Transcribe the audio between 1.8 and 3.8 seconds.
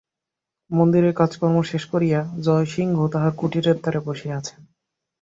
করিয়া জয়সিংহ তাঁহার কুটিরের